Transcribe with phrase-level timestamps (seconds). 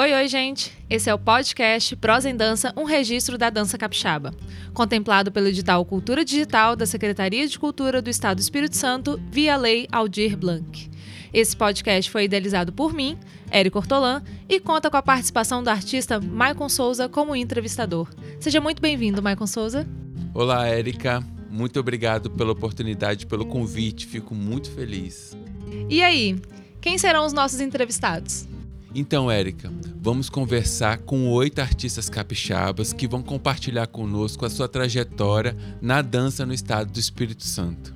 [0.00, 0.72] Oi, oi, gente!
[0.88, 4.32] Esse é o podcast Prosa em Dança, um registro da dança capixaba.
[4.72, 9.56] Contemplado pelo edital Cultura Digital da Secretaria de Cultura do Estado do Espírito Santo, via
[9.56, 10.88] Lei Aldir Blanc.
[11.34, 13.18] Esse podcast foi idealizado por mim,
[13.50, 18.08] Érico Ortolan, e conta com a participação do artista Maicon Souza como entrevistador.
[18.38, 19.84] Seja muito bem-vindo, Maicon Souza.
[20.32, 21.26] Olá, Érica.
[21.50, 24.06] Muito obrigado pela oportunidade, pelo convite.
[24.06, 25.36] Fico muito feliz.
[25.90, 26.40] E aí,
[26.80, 28.46] quem serão os nossos entrevistados?
[29.00, 29.72] Então, Érica,
[30.02, 36.44] vamos conversar com oito artistas capixabas que vão compartilhar conosco a sua trajetória na dança
[36.44, 37.94] no estado do Espírito Santo.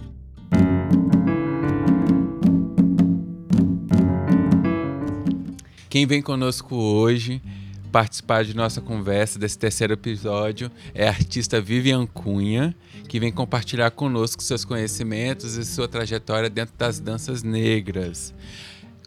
[5.90, 7.42] Quem vem conosco hoje
[7.90, 12.76] participar de nossa conversa desse terceiro episódio é a artista Vivian Cunha,
[13.08, 18.32] que vem compartilhar conosco seus conhecimentos e sua trajetória dentro das danças negras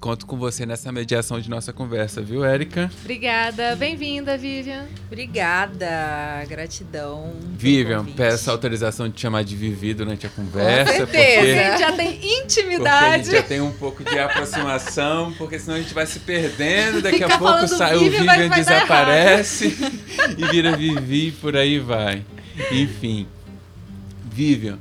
[0.06, 2.92] conto com você nessa mediação de nossa conversa, viu, Érica?
[3.02, 3.76] Obrigada.
[3.76, 4.86] Bem-vinda, Vivian.
[5.08, 6.46] Obrigada.
[6.48, 7.34] Gratidão.
[7.58, 10.92] Vivian, peço autorização de te chamar de Vivi durante a conversa.
[10.92, 11.40] Com certeza.
[11.40, 13.06] Porque a gente já tem intimidade.
[13.16, 17.02] a gente já tem um pouco de aproximação, porque senão a gente vai se perdendo.
[17.02, 19.76] Daqui Fica a pouco sai, Vivian, o Vivian desaparece
[20.38, 22.24] e vira Vivi, por aí vai.
[22.72, 23.28] Enfim.
[24.24, 24.78] Vivian,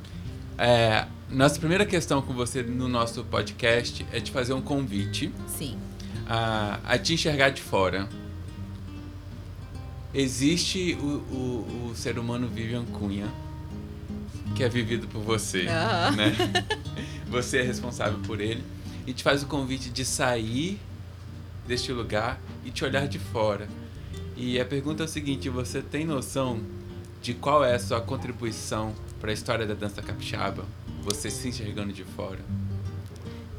[0.55, 5.31] é, nossa primeira questão com você no nosso podcast é de fazer um convite.
[5.47, 5.77] Sim.
[6.27, 8.07] A, a te enxergar de fora.
[10.13, 13.27] Existe o, o, o ser humano Vivian Cunha,
[14.55, 16.15] que é vivido por você, uhum.
[16.15, 16.35] né?
[17.27, 18.63] Você é responsável por ele
[19.05, 20.79] e te faz o convite de sair
[21.67, 23.67] deste lugar e te olhar de fora.
[24.37, 26.61] E a pergunta é o seguinte: você tem noção
[27.21, 30.65] de qual é a sua contribuição para a história da dança capixaba?
[31.05, 32.39] Você se enxergando de fora?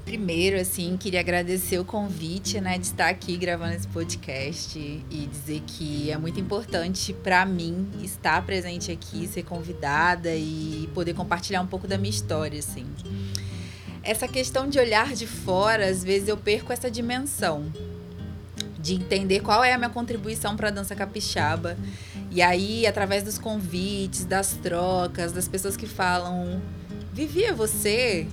[0.04, 5.62] Primeiro, assim, queria agradecer o convite, né, de estar aqui gravando esse podcast e dizer
[5.66, 11.66] que é muito importante para mim estar presente aqui, ser convidada e poder compartilhar um
[11.66, 12.86] pouco da minha história, assim.
[14.02, 17.72] Essa questão de olhar de fora, às vezes eu perco essa dimensão
[18.78, 21.76] de entender qual é a minha contribuição para a dança capixaba.
[22.30, 26.62] E aí, através dos convites, das trocas, das pessoas que falam
[27.16, 28.26] Vivi, é você?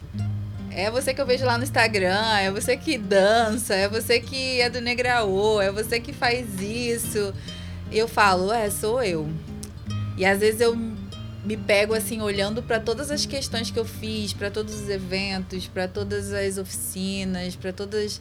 [0.70, 4.60] É você que eu vejo lá no Instagram, é você que dança, é você que
[4.60, 7.34] é do Negraô, é você que faz isso.
[7.90, 9.30] Eu falo, é, sou eu.
[10.18, 14.34] E às vezes eu me pego assim olhando para todas as questões que eu fiz,
[14.34, 18.20] para todos os eventos, para todas as oficinas, para todas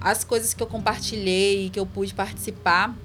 [0.00, 2.96] as coisas que eu compartilhei, que eu pude participar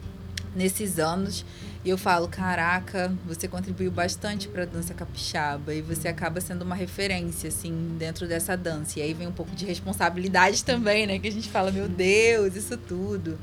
[0.56, 1.44] nesses anos.
[1.86, 6.62] E eu falo, caraca, você contribuiu bastante para a dança capixaba e você acaba sendo
[6.62, 9.00] uma referência assim dentro dessa dança.
[9.00, 12.56] E aí vem um pouco de responsabilidade também, né, que a gente fala, meu Deus,
[12.56, 13.38] isso tudo.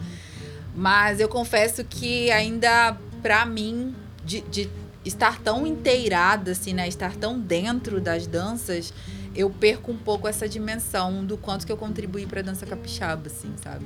[0.74, 4.70] Mas eu confesso que ainda para mim de, de
[5.04, 8.94] estar tão inteirada assim, né, estar tão dentro das danças,
[9.36, 13.26] eu perco um pouco essa dimensão do quanto que eu contribuí para a dança capixaba,
[13.26, 13.84] assim, sabe?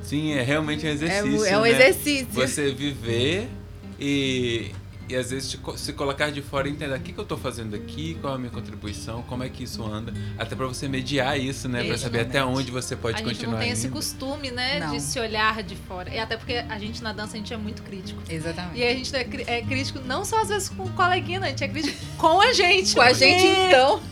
[0.00, 1.44] Sim, é realmente um exercício.
[1.44, 1.70] É, é um né?
[1.70, 2.28] exercício.
[2.30, 3.48] Você viver
[3.98, 4.72] e,
[5.08, 7.76] e às vezes se colocar de fora e entender o que, que eu estou fazendo
[7.76, 11.38] aqui, qual é a minha contribuição, como é que isso anda, até para você mediar
[11.38, 13.30] isso, né, para saber até onde você pode a continuar.
[13.30, 13.76] A gente não tem indo.
[13.76, 14.90] esse costume, né, não.
[14.90, 16.12] de se olhar de fora.
[16.12, 18.20] E até porque a gente na dança a gente é muito crítico.
[18.28, 18.78] Exatamente.
[18.78, 21.62] E a gente é, é crítico não só às vezes com o coleguinha, a gente
[21.62, 22.94] é crítico com a gente.
[22.94, 24.02] com a gente então.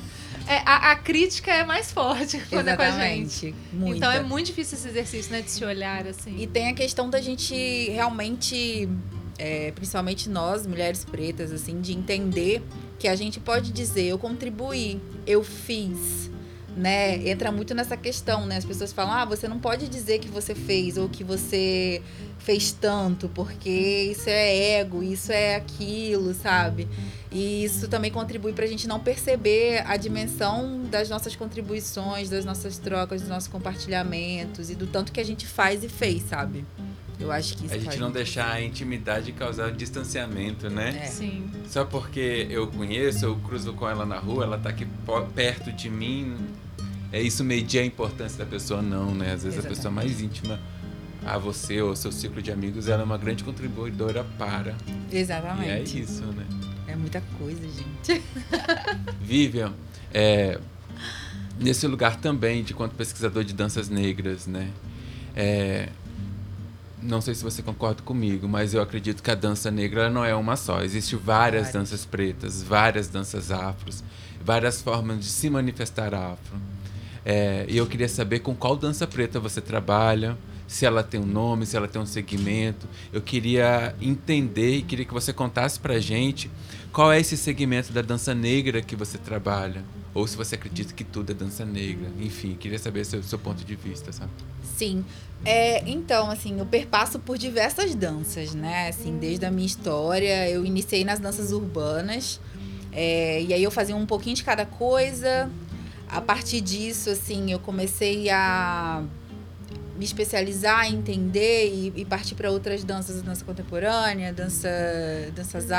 [0.46, 2.76] É, a, a, crítica é mais forte quando Exatamente.
[2.76, 3.54] é com a gente.
[3.72, 3.96] Muita.
[3.96, 5.40] Então é muito difícil esse exercício, né?
[5.40, 6.36] De se olhar assim.
[6.38, 7.54] E tem a questão da gente
[7.90, 8.86] realmente
[9.38, 12.62] é, principalmente nós, mulheres pretas, assim, de entender
[12.98, 16.30] que a gente pode dizer, eu contribuí, eu fiz,
[16.76, 17.28] né?
[17.28, 18.56] Entra muito nessa questão, né?
[18.56, 22.02] As pessoas falam, ah, você não pode dizer que você fez ou que você
[22.38, 26.88] fez tanto, porque isso é ego, isso é aquilo, sabe?
[27.30, 32.44] E isso também contribui para a gente não perceber a dimensão das nossas contribuições, das
[32.44, 36.64] nossas trocas, dos nossos compartilhamentos e do tanto que a gente faz e fez, sabe?
[37.18, 41.02] Eu acho que isso A gente não deixar a intimidade causar distanciamento, né?
[41.04, 41.06] É.
[41.06, 41.48] Sim.
[41.66, 44.86] Só porque eu conheço, eu cruzo com ela na rua, ela tá aqui
[45.34, 46.36] perto de mim.
[47.12, 49.32] É isso medir a importância da pessoa, não, né?
[49.32, 49.66] Às vezes Exatamente.
[49.66, 50.60] a pessoa mais íntima
[51.24, 54.74] a você ou seu ciclo de amigos, ela é uma grande contribuidora para.
[55.10, 55.96] Exatamente.
[55.96, 56.46] E é isso, né?
[56.86, 58.22] É muita coisa, gente.
[59.20, 59.72] Vivian,
[60.12, 60.60] é,
[61.58, 64.70] nesse lugar também de quanto pesquisador de danças negras, né?
[65.34, 65.88] É,
[67.04, 70.34] não sei se você concorda comigo, mas eu acredito que a dança negra não é
[70.34, 70.82] uma só.
[70.82, 71.72] Existem várias, várias.
[71.72, 74.02] danças pretas, várias danças afros,
[74.42, 76.56] várias formas de se manifestar afro.
[77.24, 80.36] É, e eu queria saber com qual dança preta você trabalha,
[80.66, 82.86] se ela tem um nome, se ela tem um segmento.
[83.12, 86.50] Eu queria entender e queria que você contasse pra gente
[86.94, 89.82] qual é esse segmento da dança negra que você trabalha.
[90.14, 92.08] Ou se você acredita que tudo é dança negra.
[92.20, 94.30] Enfim, queria saber seu, seu ponto de vista, sabe?
[94.76, 95.04] Sim.
[95.44, 98.88] É, então, assim, eu perpasso por diversas danças, né?
[98.88, 102.40] Assim, desde a minha história, eu iniciei nas danças urbanas.
[102.92, 105.50] É, e aí eu fazia um pouquinho de cada coisa.
[106.08, 109.02] A partir disso, assim, eu comecei a
[109.96, 114.68] me especializar, entender e, e partir para outras danças, dança contemporânea, dança,
[115.34, 115.70] danças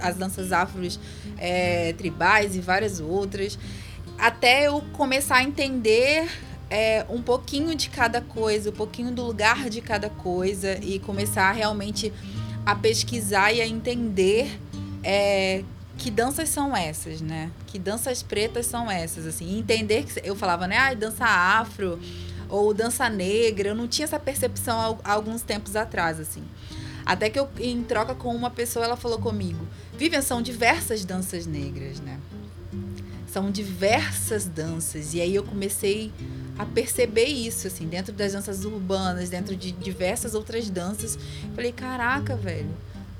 [0.00, 1.00] as danças afros
[1.38, 3.58] é, tribais e várias outras,
[4.18, 6.28] até eu começar a entender
[6.70, 11.52] é, um pouquinho de cada coisa, um pouquinho do lugar de cada coisa e começar
[11.52, 12.12] realmente
[12.64, 14.58] a pesquisar e a entender
[15.02, 15.62] é,
[15.96, 17.50] que danças são essas, né?
[17.66, 19.58] Que danças pretas são essas, assim.
[19.58, 20.76] entender que eu falava, né?
[20.76, 21.98] Ah, dança afro
[22.54, 23.70] ou dança negra.
[23.70, 26.44] Eu não tinha essa percepção há alguns tempos atrás, assim.
[27.04, 29.66] Até que eu, em troca com uma pessoa, ela falou comigo:
[29.96, 32.18] Vivian, são diversas danças negras, né?
[33.26, 35.12] São diversas danças.
[35.12, 36.12] E aí eu comecei
[36.56, 41.18] a perceber isso, assim, dentro das danças urbanas, dentro de diversas outras danças.
[41.54, 42.70] Falei: caraca, velho,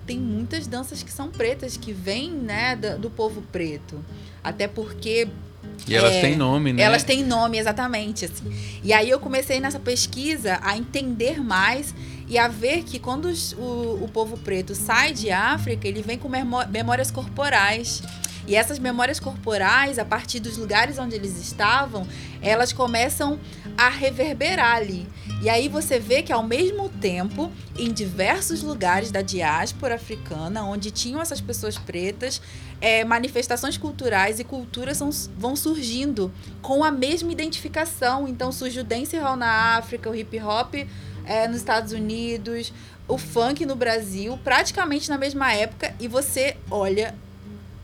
[0.06, 4.02] tem muitas danças que são pretas, que vêm, né, do, do povo preto.
[4.42, 5.28] Até porque
[5.87, 6.82] e elas é, têm nome, né?
[6.82, 8.25] Elas têm nome, exatamente.
[8.25, 8.52] Assim.
[8.82, 11.94] E aí eu comecei nessa pesquisa a entender mais
[12.28, 16.19] e a ver que quando os, o, o povo preto sai de África, ele vem
[16.19, 16.28] com
[16.70, 18.02] memórias corporais.
[18.46, 22.06] E essas memórias corporais, a partir dos lugares onde eles estavam,
[22.43, 23.38] elas começam
[23.76, 25.06] a reverberar ali.
[25.43, 30.91] E aí você vê que ao mesmo tempo, em diversos lugares da diáspora africana, onde
[30.91, 32.41] tinham essas pessoas pretas,
[32.81, 36.32] é, manifestações culturais e culturas são, vão surgindo
[36.62, 38.29] com a mesma identificação.
[38.29, 40.75] Então surge o dancehall na África, o hip hop
[41.25, 42.73] é, nos Estados Unidos,
[43.08, 47.14] o funk no Brasil, praticamente na mesma época, e você olha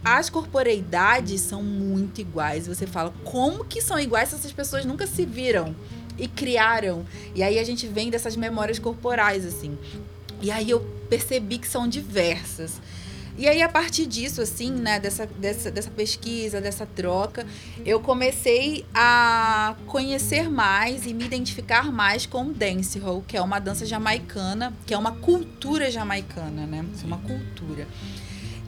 [0.05, 2.67] as corporeidades são muito iguais.
[2.67, 5.75] Você fala, como que são iguais se essas pessoas nunca se viram
[6.19, 7.05] e criaram?
[7.35, 9.77] E aí a gente vem dessas memórias corporais, assim.
[10.41, 12.81] E aí eu percebi que são diversas.
[13.39, 17.47] E aí, a partir disso, assim, né, dessa, dessa, dessa pesquisa, dessa troca,
[17.87, 23.59] eu comecei a conhecer mais e me identificar mais com o dancehall, que é uma
[23.59, 26.85] dança jamaicana, que é uma cultura jamaicana, né?
[27.03, 27.89] É uma cultura.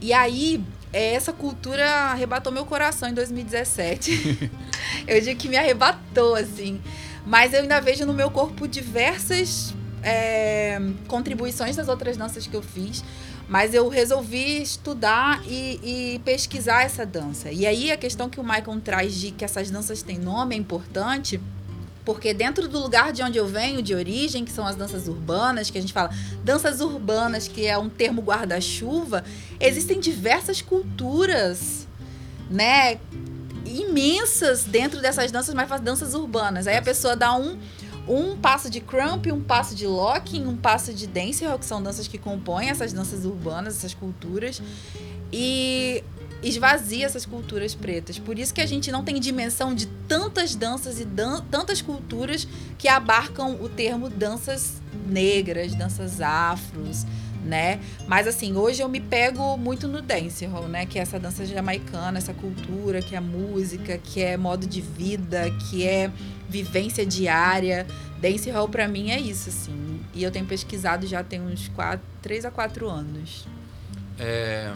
[0.01, 4.51] E aí, é, essa cultura arrebatou meu coração em 2017.
[5.07, 6.81] eu digo que me arrebatou, assim.
[7.25, 12.63] Mas eu ainda vejo no meu corpo diversas é, contribuições das outras danças que eu
[12.63, 13.03] fiz.
[13.49, 17.51] Mas eu resolvi estudar e, e, pesquisar essa dança.
[17.51, 20.59] E aí a questão que o Michael traz de que essas danças têm nome é
[20.59, 21.41] importante
[22.05, 25.71] porque dentro do lugar de onde eu venho, de origem, que são as danças urbanas,
[25.71, 26.11] que a gente fala
[26.43, 29.25] danças urbanas, que é um termo guarda-chuva,
[29.61, 31.87] existem diversas culturas,
[32.51, 32.99] né?
[33.65, 36.67] Imensas dentro dessas danças, mas danças urbanas.
[36.67, 37.57] Aí a pessoa dá um,
[38.09, 42.09] um passo de crump, um passo de locking, um passo de dancehall, que são danças
[42.09, 44.61] que compõem essas danças urbanas, essas culturas.
[45.33, 46.03] E
[46.43, 48.19] esvazia essas culturas pretas.
[48.19, 52.47] Por isso que a gente não tem dimensão de tantas danças e dan tantas culturas
[52.79, 57.07] que abarcam o termo danças negras, danças afros,
[57.45, 57.81] né?
[58.07, 60.87] Mas assim, hoje eu me pego muito no dancehall, né?
[60.87, 65.51] Que é essa dança jamaicana, essa cultura, que é música, que é modo de vida,
[65.69, 66.11] que é
[66.49, 67.87] vivência diária.
[68.21, 70.01] Dancehall para mim é isso, assim.
[70.15, 73.47] E eu tenho pesquisado já tem uns quatro, três a quatro anos.
[74.19, 74.73] É,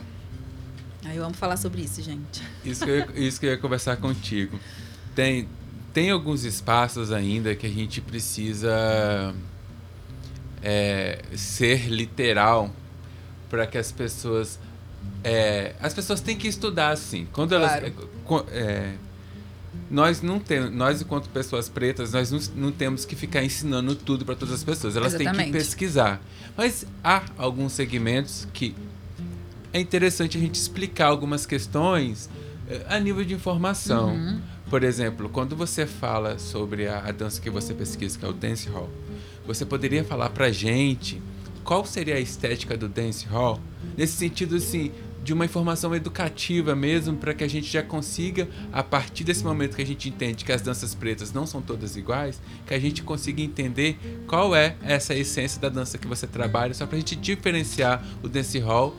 [1.04, 2.42] Aí vamos falar sobre isso, gente.
[2.64, 4.58] Isso que, eu, isso que eu ia conversar contigo.
[5.14, 5.48] Tem,
[5.92, 9.34] tem alguns espaços ainda que a gente precisa
[10.62, 12.70] é, ser literal
[13.48, 14.58] para que as pessoas.
[15.22, 17.26] É, as pessoas têm que estudar assim.
[17.32, 17.92] Quando elas.
[18.26, 18.46] Claro.
[18.50, 18.94] É, é,
[19.90, 24.24] nós não temos, nós enquanto pessoas pretas, nós não, não temos que ficar ensinando tudo
[24.24, 24.96] para todas as pessoas.
[24.96, 25.36] Elas Exatamente.
[25.36, 26.20] têm que pesquisar.
[26.56, 28.74] Mas há alguns segmentos que
[29.76, 32.30] é interessante a gente explicar algumas questões
[32.68, 34.14] eh, a nível de informação.
[34.14, 34.40] Uhum.
[34.70, 38.32] Por exemplo, quando você fala sobre a, a, dança que você pesquisa, que é o
[38.32, 38.90] dance hall,
[39.46, 41.22] você poderia falar pra gente
[41.62, 43.60] qual seria a estética do dance hall?
[43.96, 44.92] Nesse sentido, assim,
[45.22, 49.74] de uma informação educativa mesmo, para que a gente já consiga, a partir desse momento
[49.74, 53.02] que a gente entende que as danças pretas não são todas iguais, que a gente
[53.02, 57.16] consiga entender qual é essa essência da dança que você trabalha, só para a gente
[57.16, 58.94] diferenciar o dance hall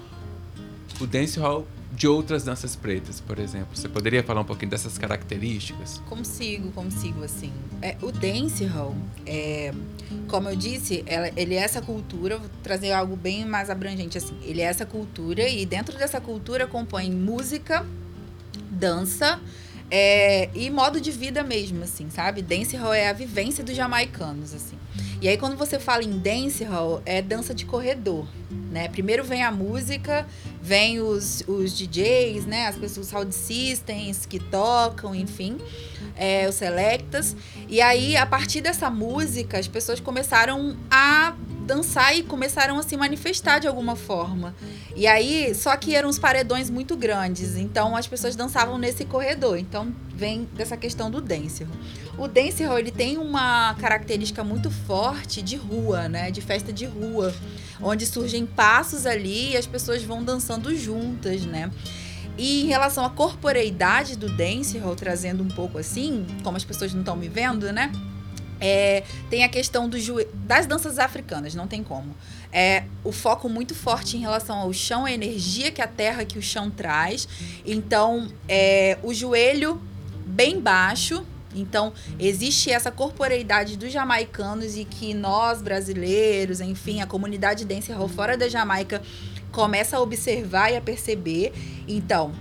[1.00, 3.70] o dancehall de outras danças pretas, por exemplo?
[3.74, 6.02] Você poderia falar um pouquinho dessas características?
[6.08, 7.52] Consigo, consigo, assim.
[7.82, 9.74] É, o dancehall, é,
[10.28, 14.38] como eu disse, ela, ele é essa cultura, vou trazer algo bem mais abrangente, assim.
[14.44, 17.86] Ele é essa cultura e dentro dessa cultura compõe música,
[18.70, 19.40] dança
[19.90, 22.42] é, e modo de vida mesmo, assim, sabe?
[22.42, 24.78] Dancehall é a vivência dos jamaicanos, assim.
[25.20, 28.28] E aí, quando você fala em dancehall, é dança de corredor,
[28.72, 28.88] né?
[28.88, 30.28] Primeiro vem a música,
[30.62, 32.68] vem os, os DJs, né?
[32.68, 35.58] As pessoas, sound systems que tocam, enfim,
[36.16, 37.36] é, os selectas.
[37.68, 41.34] E aí, a partir dessa música, as pessoas começaram a
[41.68, 44.56] dançar e começaram a se manifestar de alguma forma.
[44.96, 49.60] E aí, só que eram uns paredões muito grandes, então as pessoas dançavam nesse corredor.
[49.60, 51.72] Então vem dessa questão do dancehall.
[52.18, 57.36] O dancehall ele tem uma característica muito forte de rua, né, de festa de rua,
[57.80, 61.70] onde surgem passos ali e as pessoas vão dançando juntas, né?
[62.38, 67.02] E em relação à corporeidade do dancehall, trazendo um pouco assim, como as pessoas não
[67.02, 67.92] estão me vendo, né?
[68.60, 69.98] É, tem a questão do
[70.34, 72.16] das danças africanas, não tem como.
[72.52, 76.38] É o foco muito forte em relação ao chão, a energia que a terra que
[76.40, 77.28] o chão traz.
[77.66, 79.82] Então, é, o joelho
[80.26, 81.26] bem baixo.
[81.56, 88.38] Então, existe essa corporeidade dos jamaicanos e que nós, brasileiros, enfim, a comunidade dancehall fora
[88.38, 89.02] da Jamaica
[89.52, 91.52] começa a observar e a perceber.
[91.88, 92.32] Então,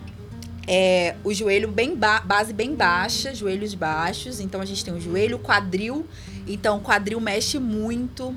[0.66, 4.40] é, o joelho bem base bem baixa, joelhos baixos.
[4.40, 6.06] Então a gente tem o joelho, quadril.
[6.46, 8.34] Então o quadril mexe muito,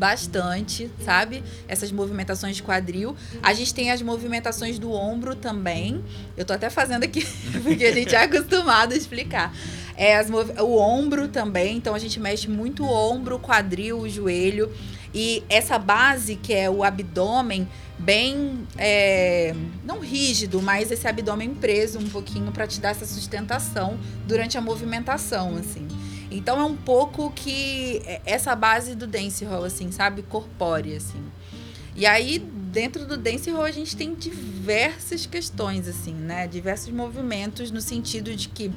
[0.00, 1.44] bastante, sabe?
[1.68, 3.14] Essas movimentações de quadril.
[3.42, 6.02] A gente tem as movimentações do ombro também.
[6.38, 7.22] Eu tô até fazendo aqui,
[7.62, 9.54] porque a gente é acostumado a explicar.
[9.94, 14.08] É, as, o ombro também, então a gente mexe muito o ombro, o quadril, o
[14.08, 14.72] joelho.
[15.14, 18.66] E essa base, que é o abdômen, bem.
[18.78, 24.56] É, não rígido, mas esse abdômen preso um pouquinho para te dar essa sustentação durante
[24.56, 25.86] a movimentação, assim.
[26.30, 30.22] Então é um pouco que é, essa base do dancehall, assim, sabe?
[30.22, 31.22] Corpórea, assim.
[31.96, 36.46] E aí, dentro do dancehall, a gente tem diversas questões, assim, né?
[36.46, 38.70] Diversos movimentos no sentido de que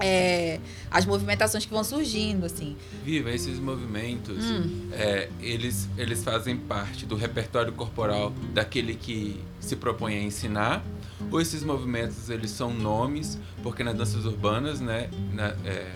[0.00, 0.60] é,
[0.90, 2.76] as movimentações que vão surgindo, assim.
[3.04, 4.88] Viva, esses movimentos, hum.
[4.92, 10.84] é, eles, eles fazem parte do repertório corporal daquele que se propõe a ensinar,
[11.30, 15.92] ou esses movimentos, eles são nomes, porque nas danças urbanas, né, na, é,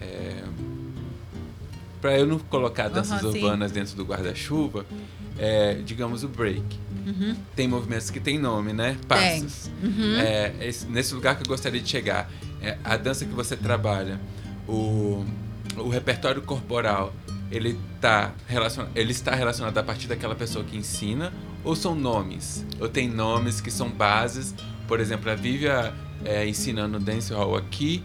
[0.00, 0.44] é,
[2.00, 3.78] para eu não colocar danças uhum, urbanas sim.
[3.78, 4.86] dentro do guarda-chuva,
[5.38, 6.62] é, digamos o break.
[7.06, 7.34] Uhum.
[7.56, 8.96] Tem movimentos que tem nome, né?
[9.08, 9.70] Passos.
[9.82, 10.16] Uhum.
[10.18, 12.30] É, esse, nesse lugar que eu gostaria de chegar
[12.62, 14.20] é, a dança que você trabalha,
[14.68, 15.24] o,
[15.76, 17.12] o repertório corporal,
[17.50, 21.32] ele, tá relacionado, ele está relacionado a partir daquela pessoa que ensina
[21.64, 22.64] ou são nomes?
[22.80, 24.54] Ou tem nomes que são bases?
[24.86, 25.92] Por exemplo, a Vívia
[26.24, 28.04] é, ensinando dance hall aqui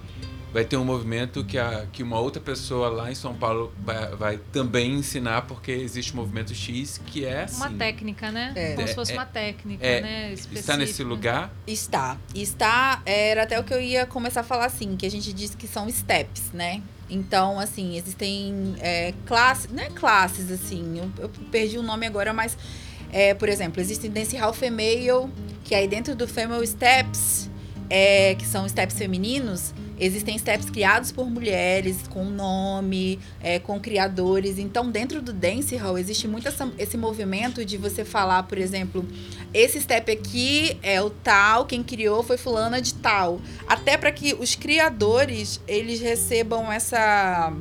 [0.56, 4.16] vai ter um movimento que, a, que uma outra pessoa lá em São Paulo vai,
[4.16, 7.58] vai também ensinar, porque existe um movimento X que é assim.
[7.58, 8.54] Uma técnica, né?
[8.56, 8.70] É.
[8.70, 10.28] Como é, se fosse é, uma técnica, é, né?
[10.32, 10.60] Específica.
[10.62, 11.54] Está nesse lugar?
[11.68, 12.18] Está.
[12.34, 15.58] Está, era até o que eu ia começar a falar assim, que a gente disse
[15.58, 16.82] que são steps, né?
[17.10, 22.32] Então, assim, existem é, classes, não é classes, assim, eu, eu perdi o nome agora,
[22.32, 22.58] mas,
[23.12, 25.30] é, por exemplo, existem Dance Hall Female,
[25.66, 27.50] que aí dentro do Female Steps,
[27.90, 34.58] é, que são steps femininos, Existem steps criados por mulheres, com nome, é, com criadores.
[34.58, 39.06] Então, dentro do dance hall, existe muito essa, esse movimento de você falar, por exemplo,
[39.54, 43.40] esse step aqui é o tal, quem criou foi fulana de tal.
[43.68, 47.54] Até para que os criadores, eles recebam essa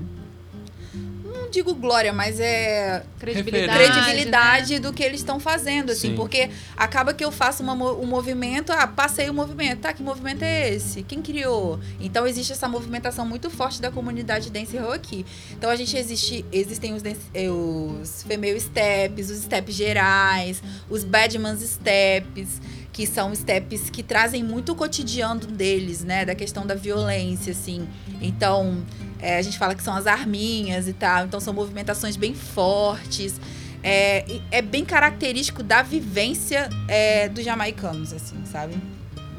[1.55, 4.81] digo glória, mas é credibilidade, credibilidade né?
[4.81, 6.17] do que eles estão fazendo, assim, Sim.
[6.17, 10.43] porque acaba que eu faço uma, um movimento, ah, passei o movimento, tá, que movimento
[10.43, 11.03] é esse?
[11.03, 11.79] Quem criou?
[12.01, 15.25] Então existe essa movimentação muito forte da comunidade dance hall aqui.
[15.53, 21.05] Então a gente existe, existem os, dance, eh, os female steps, os steps gerais, os
[21.05, 22.61] badmans steps,
[22.93, 27.89] que são steps que trazem muito o cotidiano deles, né, da questão da violência, assim.
[28.21, 28.85] Então,
[29.25, 31.25] é, a gente fala que são as arminhas e tal.
[31.25, 33.41] Então são movimentações bem fortes.
[33.83, 38.75] É, é bem característico da vivência é, dos jamaicanos, assim, sabe?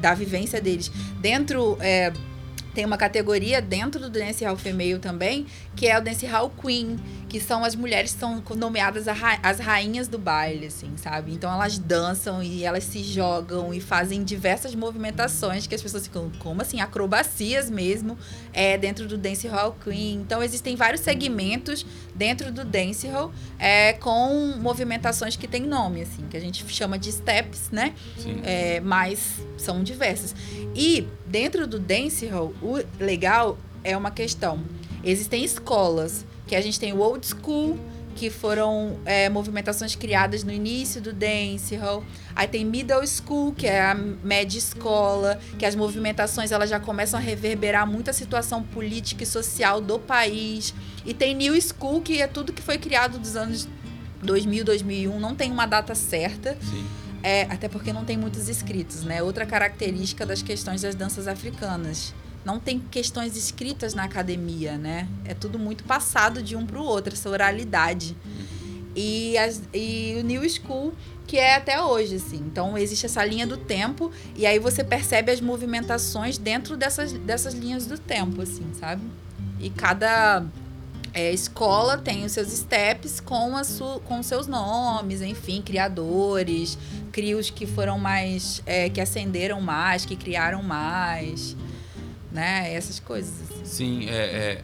[0.00, 0.90] Da vivência deles.
[1.20, 1.78] Dentro.
[1.80, 2.12] É,
[2.74, 6.98] tem uma categoria dentro do Dance Hall Female também, que é o Dance Hall Queen,
[7.28, 11.32] que são as mulheres que são nomeadas ra as rainhas do baile, assim, sabe?
[11.32, 16.32] Então elas dançam e elas se jogam e fazem diversas movimentações que as pessoas ficam,
[16.38, 16.80] como assim?
[16.80, 18.16] Acrobacias mesmo,
[18.54, 20.14] é, dentro do Dance Hall Queen.
[20.14, 26.24] Então existem vários segmentos dentro do Dance Hall é, com movimentações que tem nome, assim,
[26.30, 27.92] que a gente chama de steps, né?
[28.16, 28.40] Sim.
[28.44, 30.34] É, mas são diversas.
[30.74, 34.62] E dentro do Dance Hall, o legal é uma questão.
[35.04, 37.78] Existem escolas, que a gente tem o old school,
[38.16, 42.02] que foram é, movimentações criadas no início do dancehall.
[42.34, 47.20] Aí tem middle school, que é a média escola, que as movimentações elas já começam
[47.20, 50.74] a reverberar muita situação política e social do país.
[51.04, 53.68] E tem new school, que é tudo que foi criado dos anos
[54.22, 56.56] 2000, 2001, não tem uma data certa.
[56.60, 56.84] Sim.
[57.22, 59.22] É, até porque não tem muitos escritos, né?
[59.22, 62.14] Outra característica das questões das danças africanas.
[62.46, 65.08] Não tem questões escritas na academia, né?
[65.24, 68.16] É tudo muito passado de um para o outro, essa oralidade.
[68.94, 70.94] E, as, e o New School,
[71.26, 72.36] que é até hoje, assim.
[72.36, 77.52] Então, existe essa linha do tempo, e aí você percebe as movimentações dentro dessas, dessas
[77.52, 79.02] linhas do tempo, assim, sabe?
[79.58, 80.46] E cada
[81.12, 86.78] é, escola tem os seus steps com, a su, com seus nomes, enfim, criadores,
[87.10, 88.62] crios que foram mais.
[88.64, 91.56] É, que ascenderam mais, que criaram mais,
[92.36, 92.72] né?
[92.74, 93.32] Essas coisas.
[93.50, 93.64] Assim.
[93.64, 94.62] Sim, é, é,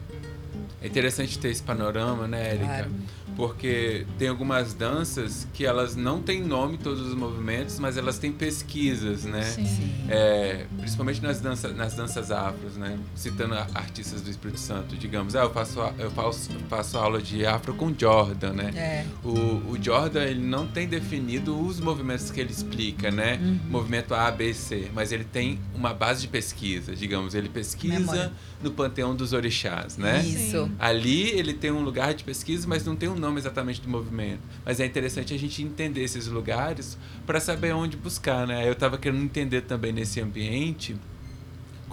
[0.81, 2.65] é, interessante ter esse panorama, né, Erika?
[2.65, 2.91] Claro
[3.35, 8.31] porque tem algumas danças que elas não têm nome todos os movimentos, mas elas têm
[8.31, 9.43] pesquisas, né?
[9.43, 10.05] Sim.
[10.09, 12.97] É, principalmente nas danças, nas danças afros, né?
[13.15, 17.73] Citando artistas do Espírito Santo, digamos, ah, eu faço eu faço, faço aula de afro
[17.73, 18.71] com Jordan, né?
[18.75, 19.05] É.
[19.23, 23.39] O, o Jordan ele não tem definido os movimentos que ele explica, né?
[23.41, 23.59] Uhum.
[23.69, 28.31] Movimento A, B, C, mas ele tem uma base de pesquisa, digamos, ele pesquisa Memória.
[28.61, 30.23] no panteão dos orixás, né?
[30.23, 30.69] Isso.
[30.79, 34.41] Ali ele tem um lugar de pesquisa, mas não tem um nome exatamente do movimento.
[34.65, 38.67] Mas é interessante a gente entender esses lugares para saber onde buscar, né?
[38.67, 40.95] Eu estava querendo entender também nesse ambiente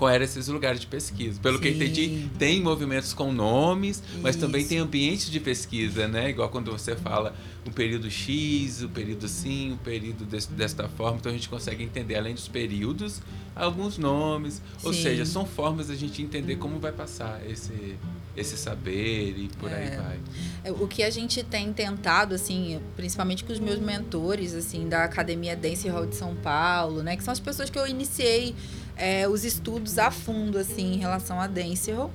[0.00, 1.38] qual eram esses lugares de pesquisa.
[1.38, 1.62] Pelo Sim.
[1.62, 4.46] que eu entendi, tem movimentos com nomes, mas Isso.
[4.46, 6.30] também tem ambientes de pesquisa, né?
[6.30, 7.34] Igual quando você fala
[7.66, 11.18] o período X, o período sim, o período desse, desta forma.
[11.18, 13.20] Então a gente consegue entender, além dos períodos,
[13.54, 14.54] alguns nomes.
[14.54, 14.86] Sim.
[14.86, 17.96] Ou seja, são formas da gente entender como vai passar esse,
[18.34, 19.74] esse saber e por é.
[19.74, 20.20] aí vai.
[20.64, 25.04] É, o que a gente tem tentado, assim, principalmente com os meus mentores, assim, da
[25.04, 27.18] Academia Dance Hall de São Paulo, né?
[27.18, 28.54] Que são as pessoas que eu iniciei
[29.00, 31.48] é, os estudos a fundo, assim, em relação a
[31.96, 32.10] Hall.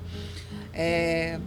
[0.73, 1.39] É,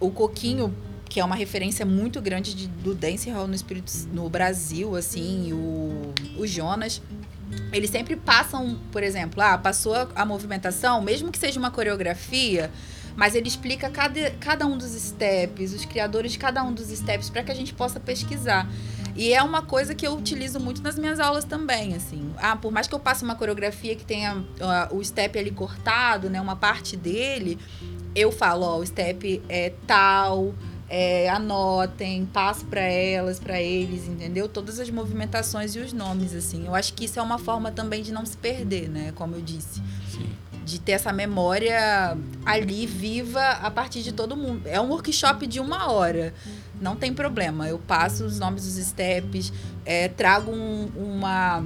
[0.00, 0.74] o Coquinho
[1.10, 6.14] que é uma referência muito grande de, do dancehall no espírito no Brasil, assim, o,
[6.38, 7.02] o Jonas.
[7.72, 12.70] Eles sempre passam, por exemplo, ah, passou a, a movimentação, mesmo que seja uma coreografia,
[13.16, 17.28] mas ele explica cada, cada um dos steps, os criadores de cada um dos steps,
[17.28, 18.68] para que a gente possa pesquisar.
[19.20, 22.32] E é uma coisa que eu utilizo muito nas minhas aulas também, assim.
[22.38, 26.30] Ah, por mais que eu passe uma coreografia que tenha uh, o step ali cortado,
[26.30, 27.58] né, uma parte dele,
[28.14, 30.54] eu falo, ó, o step é tal,
[30.88, 34.48] é, anotem, passo para elas, para eles, entendeu?
[34.48, 36.64] Todas as movimentações e os nomes, assim.
[36.64, 39.12] Eu acho que isso é uma forma também de não se perder, né?
[39.14, 39.82] Como eu disse.
[40.10, 40.30] Sim.
[40.64, 44.62] De ter essa memória ali viva a partir de todo mundo.
[44.64, 46.32] É um workshop de uma hora.
[46.80, 47.68] Não tem problema.
[47.68, 49.52] Eu passo os nomes dos steps,
[49.84, 51.62] é, trago um, uma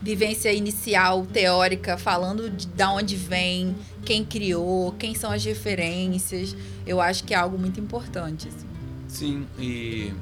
[0.00, 6.56] vivência inicial teórica falando de, de onde vem, quem criou, quem são as referências.
[6.86, 8.48] Eu acho que é algo muito importante.
[8.48, 8.66] Assim.
[9.08, 10.12] Sim, e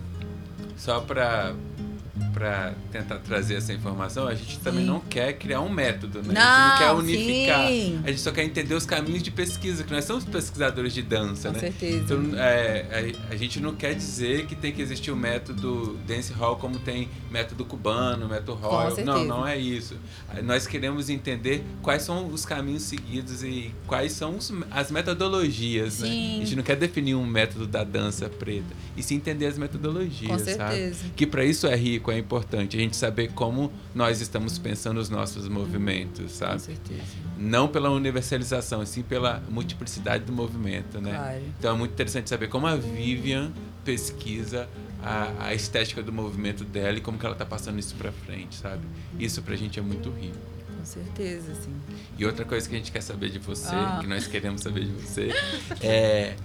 [0.77, 1.55] só para
[2.33, 4.87] para tentar trazer essa informação, a gente também sim.
[4.87, 6.35] não quer criar um método, né?
[6.35, 7.69] Não, a gente não quer unificar.
[7.69, 8.01] Sim.
[8.05, 11.49] A gente só quer entender os caminhos de pesquisa, que nós somos pesquisadores de dança,
[11.49, 11.61] Com né?
[11.61, 11.97] certeza.
[11.97, 15.99] Então, é, a, a, gente não quer dizer que tem que existir o um método
[16.07, 18.97] dance hall como tem método cubano, método royal.
[19.05, 19.97] Não, não é isso.
[20.45, 26.03] Nós queremos entender quais são os caminhos seguidos e quais são os, as metodologias, sim.
[26.03, 26.37] né?
[26.37, 30.31] A gente não quer definir um método da dança preta, e sim entender as metodologias,
[30.31, 30.95] Com certeza.
[30.95, 31.13] Sabe?
[31.15, 35.11] Que para isso é rico, é importante a gente saber como nós estamos pensando os
[35.11, 36.55] nossos movimentos, sabe?
[36.55, 37.03] Com certeza.
[37.39, 41.11] Não pela universalização, sim pela multiplicidade do movimento, né?
[41.11, 41.43] Claro.
[41.59, 43.53] Então é muito interessante saber como a Vivian
[43.85, 44.69] pesquisa
[45.03, 48.57] a, a estética do movimento dela e como que ela está passando isso para frente,
[48.57, 48.83] sabe?
[49.19, 50.37] Isso pra gente é muito rico.
[50.79, 51.75] Com certeza, sim.
[52.19, 53.99] E outra coisa que a gente quer saber de você, ah.
[54.01, 55.31] que nós queremos saber de você,
[55.83, 56.37] é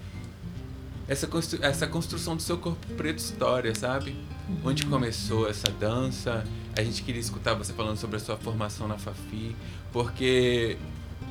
[1.08, 4.16] essa, constru essa construção do seu corpo preto história, sabe?
[4.64, 6.44] Onde começou essa dança?
[6.78, 9.56] A gente queria escutar você falando sobre a sua formação na Fafi,
[9.92, 10.78] porque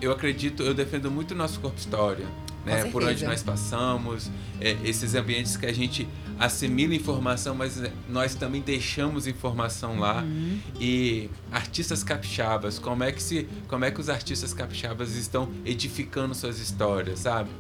[0.01, 2.27] eu acredito, eu defendo muito o nosso corpo história,
[2.65, 2.85] né?
[2.87, 4.31] Por onde nós passamos,
[4.61, 6.07] é, esses ambientes que a gente
[6.39, 10.23] assimila informação, mas é, nós também deixamos informação lá.
[10.23, 10.59] Uhum.
[10.79, 16.35] E artistas capixabas, como é que se, como é que os artistas capixabas estão edificando
[16.35, 17.51] suas histórias, sabe?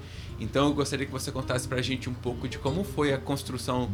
[0.40, 3.90] Então eu gostaria que você contasse pra gente um pouco de como foi a construção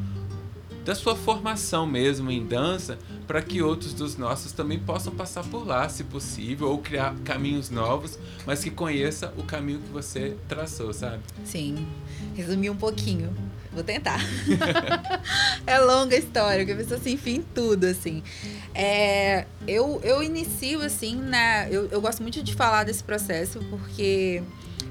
[0.86, 2.96] da sua formação mesmo em dança,
[3.26, 7.70] para que outros dos nossos também possam passar por lá, se possível, ou criar caminhos
[7.70, 11.24] novos, mas que conheça o caminho que você traçou, sabe?
[11.44, 11.84] Sim.
[12.36, 13.36] Resumir um pouquinho.
[13.72, 14.20] Vou tentar.
[15.66, 18.22] é longa história, porque a pessoa se enfim tudo, assim.
[18.72, 21.66] É, eu, eu inicio, assim, né?
[21.68, 24.40] Eu, eu gosto muito de falar desse processo, porque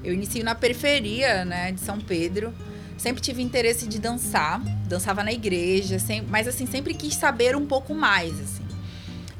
[0.04, 2.52] eu inicio na periferia, né, de São Pedro.
[2.96, 7.66] Sempre tive interesse de dançar, dançava na igreja, sempre, mas assim, sempre quis saber um
[7.66, 8.66] pouco mais, assim.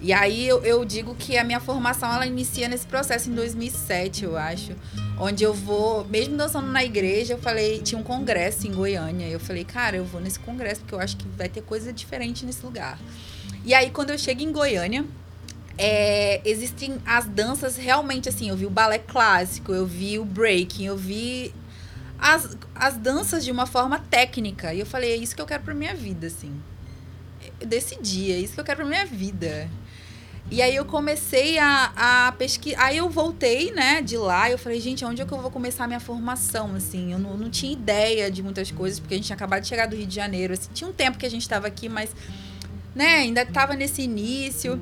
[0.00, 4.24] E aí eu, eu, digo que a minha formação ela inicia nesse processo em 2007,
[4.24, 4.72] eu acho,
[5.18, 9.40] onde eu vou, mesmo dançando na igreja, eu falei, tinha um congresso em Goiânia, eu
[9.40, 12.64] falei, cara, eu vou nesse congresso porque eu acho que vai ter coisa diferente nesse
[12.64, 12.98] lugar.
[13.64, 15.04] E aí quando eu chego em Goiânia,
[15.78, 20.84] é, existem as danças realmente assim, eu vi o balé clássico, eu vi o breaking,
[20.84, 21.54] eu vi
[22.18, 24.72] as, as danças de uma forma técnica.
[24.72, 26.52] E eu falei, é isso que eu quero pra minha vida, assim.
[27.60, 29.68] Eu decidi, é isso que eu quero pra minha vida.
[30.50, 32.84] E aí eu comecei a, a pesquisar.
[32.84, 34.48] Aí eu voltei, né, de lá.
[34.50, 36.74] Eu falei, gente, onde é que eu vou começar a minha formação?
[36.76, 39.68] Assim, eu não, não tinha ideia de muitas coisas, porque a gente tinha acabado de
[39.68, 40.52] chegar do Rio de Janeiro.
[40.52, 42.14] Assim, tinha um tempo que a gente estava aqui, mas,
[42.94, 44.80] né, ainda estava nesse início.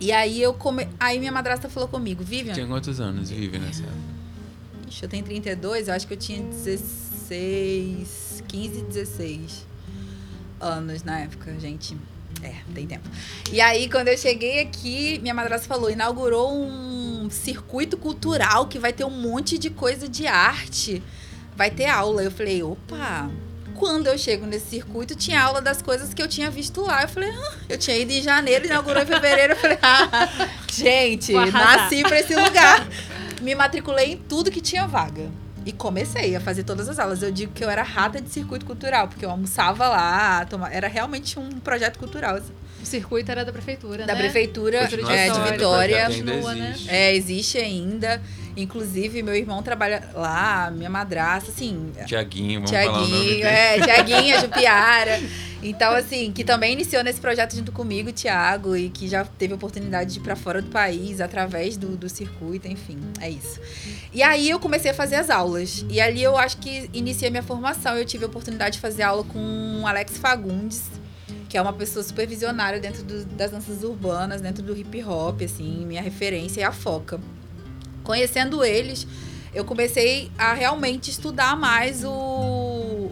[0.00, 0.88] E aí eu come...
[1.00, 2.54] Aí minha madrasta falou comigo, Vivian.
[2.54, 4.11] Tinha quantos anos, Vivian, nessa Ixi,
[5.00, 9.66] eu tenho 32, eu acho que eu tinha 16, 15, 16
[10.60, 11.96] anos na época, gente.
[12.42, 13.08] É, tem tempo.
[13.52, 18.92] E aí, quando eu cheguei aqui, minha madrasta falou: inaugurou um circuito cultural que vai
[18.92, 21.02] ter um monte de coisa de arte.
[21.56, 22.22] Vai ter aula.
[22.22, 23.30] Eu falei: opa,
[23.74, 27.02] quando eu chego nesse circuito, tinha aula das coisas que eu tinha visto lá.
[27.02, 29.52] Eu falei, ah, eu tinha ido em janeiro, inaugurou em fevereiro.
[29.52, 30.28] Eu falei, ah,
[30.72, 32.86] gente, nasci pra esse lugar
[33.42, 35.30] me matriculei em tudo que tinha vaga.
[35.64, 37.22] E comecei a fazer todas as aulas.
[37.22, 40.68] Eu digo que eu era rata de circuito cultural, porque eu almoçava lá, toma...
[40.68, 42.36] era realmente um projeto cultural.
[42.36, 42.52] Assim.
[42.82, 44.20] O circuito era da prefeitura, da né?
[44.20, 46.06] prefeitura é, de Vitória.
[46.06, 46.76] Continua, né?
[46.88, 48.20] É, existe ainda.
[48.56, 51.90] Inclusive, meu irmão trabalha lá, minha madrasta, assim.
[52.06, 55.20] Tiaguinho, vamos Tiaguinho, falar o nome é, Tiaguinho, a Jupiara.
[55.62, 59.54] Então, assim, que também iniciou nesse projeto junto comigo, o Thiago, e que já teve
[59.54, 63.60] oportunidade de ir para fora do país através do, do circuito, enfim, é isso.
[64.12, 65.86] E aí eu comecei a fazer as aulas.
[65.88, 67.96] E ali eu acho que iniciei minha formação.
[67.96, 70.82] Eu tive a oportunidade de fazer aula com Alex Fagundes,
[71.52, 75.42] que é uma pessoa super visionária dentro do, das danças urbanas, dentro do hip hop,
[75.42, 77.20] assim, minha referência é a Foca.
[78.02, 79.06] Conhecendo eles,
[79.52, 82.10] eu comecei a realmente estudar mais o,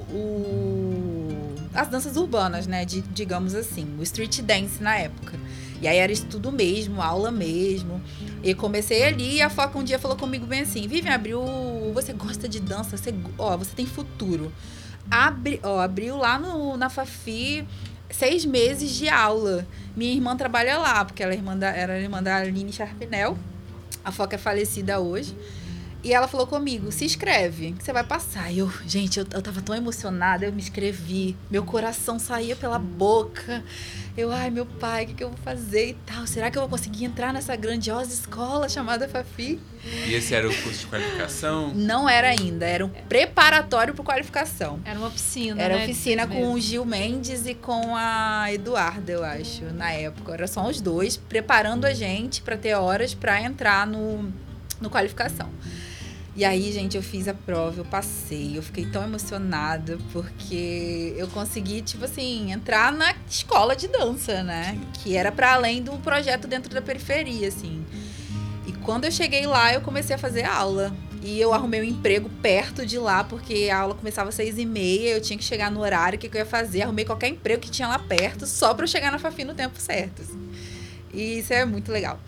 [0.08, 2.86] o as danças urbanas, né?
[2.86, 5.38] De, digamos assim, o street dance na época.
[5.82, 8.00] E aí era estudo mesmo, aula mesmo.
[8.42, 11.42] E comecei ali e a Foca um dia falou comigo bem assim: Vivian, abriu.
[11.92, 14.50] Você gosta de dança, você, ó, você tem futuro.
[15.10, 17.66] Abri, ó, abriu lá no, na Fafi
[18.10, 19.66] seis meses de aula.
[19.96, 23.36] Minha irmã trabalha lá, porque ela é irmã da, era irmã da Aline Charpinel.
[24.04, 25.34] A Foca é falecida hoje.
[26.02, 28.50] E ela falou comigo, se inscreve, que você vai passar.
[28.50, 31.36] E eu, gente, eu, eu tava tão emocionada, eu me inscrevi.
[31.50, 33.62] Meu coração saía pela boca.
[34.16, 36.26] Eu, ai, meu pai, o que, que eu vou fazer e tal?
[36.26, 39.60] Será que eu vou conseguir entrar nessa grandiosa escola chamada Fafi?
[40.06, 41.72] E esse era o curso de qualificação?
[41.74, 44.80] Não era ainda, era um preparatório para qualificação.
[44.84, 49.24] Era uma oficina, Era né, oficina com o Gil Mendes e com a Eduarda, eu
[49.24, 50.32] acho, na época.
[50.32, 54.32] Era só os dois preparando a gente para ter horas para entrar no,
[54.80, 55.50] no qualificação.
[56.36, 61.26] E aí, gente, eu fiz a prova, eu passei, eu fiquei tão emocionada porque eu
[61.28, 64.78] consegui, tipo assim, entrar na escola de dança, né?
[65.02, 67.84] Que era para além do projeto dentro da periferia, assim.
[68.64, 70.92] E quando eu cheguei lá, eu comecei a fazer aula.
[71.22, 74.64] E eu arrumei um emprego perto de lá, porque a aula começava às seis e
[74.64, 76.82] meia, eu tinha que chegar no horário, o que, que eu ia fazer?
[76.82, 79.78] Arrumei qualquer emprego que tinha lá perto, só para eu chegar na Fafi no tempo
[79.78, 80.22] certo.
[80.22, 80.50] Assim.
[81.12, 82.18] E isso é muito legal.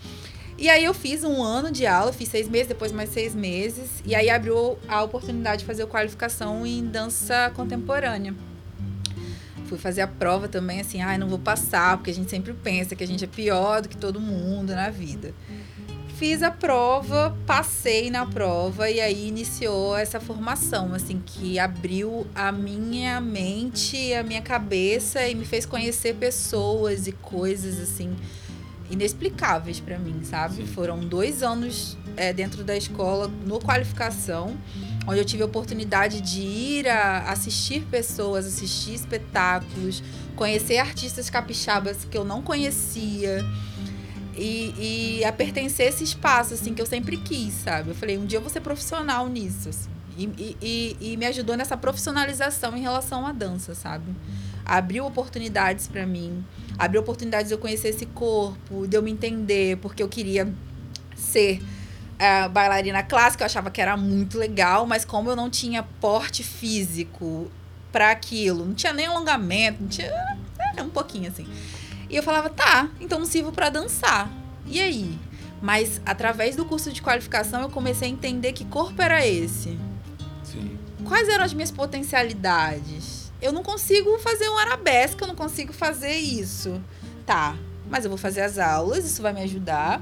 [0.57, 3.89] E aí eu fiz um ano de aula, fiz seis meses, depois mais seis meses.
[4.05, 8.33] E aí abriu a oportunidade de fazer qualificação em dança contemporânea.
[9.65, 12.53] Fui fazer a prova também, assim, ai, ah, não vou passar, porque a gente sempre
[12.53, 15.33] pensa que a gente é pior do que todo mundo na vida.
[16.15, 22.51] Fiz a prova, passei na prova e aí iniciou essa formação, assim, que abriu a
[22.51, 28.15] minha mente, a minha cabeça e me fez conhecer pessoas e coisas, assim,
[28.89, 30.55] inexplicáveis para mim, sabe?
[30.55, 30.65] Sim.
[30.67, 34.55] Foram dois anos é, dentro da escola no qualificação,
[35.07, 40.03] onde eu tive a oportunidade de ir a assistir pessoas, assistir espetáculos,
[40.35, 43.43] conhecer artistas capixabas que eu não conhecia.
[44.35, 47.89] E, e a pertencer a esse espaço, assim, que eu sempre quis, sabe?
[47.89, 49.91] Eu falei, um dia eu vou ser profissional nisso, assim.
[50.17, 54.05] E, e, e me ajudou nessa profissionalização em relação à dança, sabe?
[54.65, 56.43] Abriu oportunidades para mim,
[56.77, 60.51] abriu oportunidades de eu conhecer esse corpo, de eu me entender, porque eu queria
[61.15, 61.61] ser
[62.13, 66.43] uh, bailarina clássica, eu achava que era muito legal, mas como eu não tinha porte
[66.43, 67.51] físico
[67.91, 70.11] para aquilo, não tinha nem alongamento, não tinha.
[70.75, 71.47] É, um pouquinho assim.
[72.09, 74.29] E eu falava, tá, então não sirvo para dançar.
[74.65, 75.17] E aí?
[75.61, 79.77] Mas através do curso de qualificação eu comecei a entender que corpo era esse.
[80.43, 80.77] Sim.
[81.05, 83.12] Quais eram as minhas potencialidades?
[83.43, 86.81] Eu não consigo fazer um arabesque, eu não consigo fazer isso.
[87.25, 87.57] Tá,
[87.89, 90.01] mas eu vou fazer as aulas, isso vai me ajudar.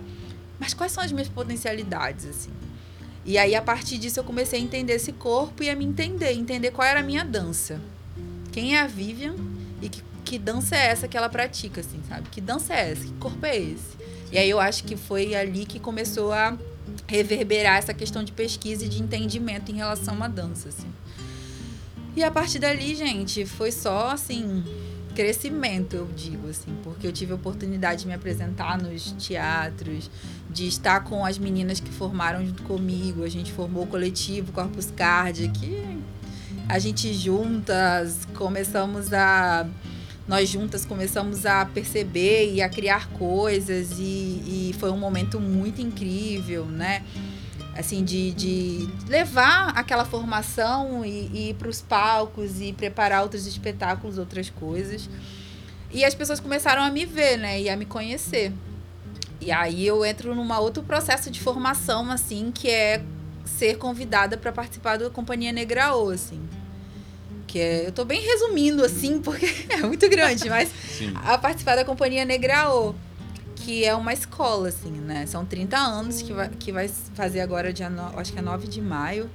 [0.60, 2.52] Mas quais são as minhas potencialidades, assim?
[3.26, 6.34] E aí, a partir disso, eu comecei a entender esse corpo e a me entender,
[6.34, 7.82] entender qual era a minha dança.
[8.52, 9.34] Quem é a Vivian
[9.82, 12.30] e que, que dança é essa que ela pratica, assim, sabe?
[12.30, 13.06] Que dança é essa?
[13.06, 13.98] Que corpo é esse?
[14.32, 16.56] E aí eu acho que foi ali que começou a
[17.08, 20.92] reverberar essa questão de pesquisa e de entendimento em relação à dança, assim.
[22.16, 24.64] E a partir dali, gente, foi só assim
[25.16, 30.10] crescimento, eu digo assim, porque eu tive a oportunidade de me apresentar nos teatros,
[30.50, 33.24] de estar com as meninas que formaram junto comigo.
[33.24, 35.98] A gente formou o coletivo Corpus Card, que
[36.68, 39.68] a gente juntas começamos a
[40.28, 45.82] nós juntas começamos a perceber e a criar coisas e, e foi um momento muito
[45.82, 47.04] incrível, né?
[47.76, 53.48] Assim, de, de levar aquela formação e, e ir para os palcos e preparar outros
[53.48, 55.10] espetáculos, outras coisas.
[55.92, 58.52] E as pessoas começaram a me ver, né, e a me conhecer.
[59.40, 63.04] E aí eu entro num outro processo de formação, assim, que é
[63.46, 66.42] ser convidada para participar da Companhia Negraô, assim.
[67.48, 71.14] Que é, eu tô bem resumindo, assim, porque é muito grande, mas Sim.
[71.16, 72.94] a participar da Companhia Negraô
[73.64, 75.26] que é uma escola, assim, né?
[75.26, 78.68] São 30 anos que vai, que vai fazer agora, dia no, acho que é 9
[78.68, 79.30] de maio.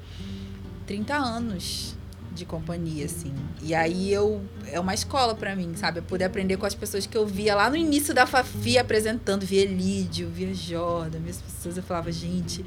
[0.86, 1.96] 30 anos
[2.32, 3.32] de companhia, assim.
[3.62, 6.00] E aí eu é uma escola para mim, sabe?
[6.00, 9.44] Eu poder aprender com as pessoas que eu via lá no início da Fafi apresentando,
[9.44, 12.64] via Lídio, via Jordan, minhas pessoas, eu falava, gente,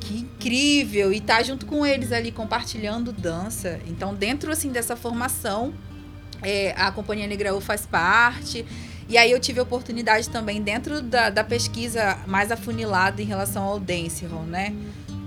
[0.00, 1.12] que incrível!
[1.12, 3.80] E tá junto com eles ali compartilhando dança.
[3.86, 5.72] Então, dentro assim dessa formação,
[6.42, 8.64] é, a Companhia Negraú faz parte.
[9.08, 13.62] E aí eu tive a oportunidade também, dentro da, da pesquisa mais afunilada em relação
[13.62, 14.74] ao dancehall, né?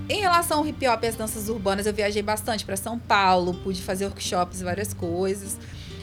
[0.08, 3.54] Em relação ao hip hop e as danças urbanas, eu viajei bastante para São Paulo,
[3.54, 5.56] pude fazer workshops, várias coisas.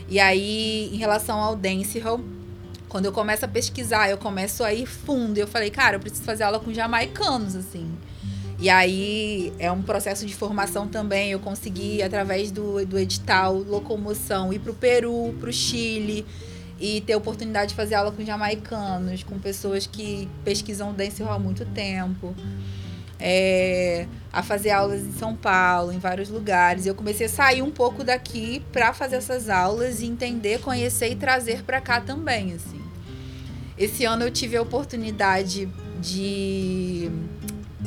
[0.09, 2.19] E aí, em relação ao dancehall,
[2.89, 5.37] quando eu começo a pesquisar, eu começo a ir fundo.
[5.37, 7.91] Eu falei, cara, eu preciso fazer aula com jamaicanos, assim.
[8.59, 11.31] E aí é um processo de formação também.
[11.31, 16.25] Eu consegui, através do, do edital Locomoção, ir para o Peru, para o Chile
[16.79, 21.39] e ter a oportunidade de fazer aula com jamaicanos, com pessoas que pesquisam dancehall há
[21.39, 22.35] muito tempo.
[23.19, 26.85] É, a fazer aulas em São Paulo, em vários lugares.
[26.85, 31.15] Eu comecei a sair um pouco daqui para fazer essas aulas e entender, conhecer e
[31.15, 32.79] trazer para cá também, assim.
[33.75, 35.67] Esse ano eu tive a oportunidade
[35.99, 37.09] de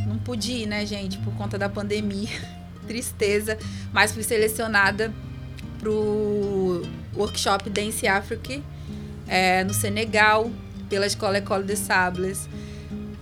[0.05, 2.29] não pude ir, né, gente, por conta da pandemia.
[2.89, 3.57] Tristeza,
[3.93, 5.15] mas fui selecionada
[5.79, 6.83] pro
[7.15, 8.61] workshop Dance Africa
[9.31, 10.51] é, no Senegal,
[10.89, 12.49] pela Escola École de Sables.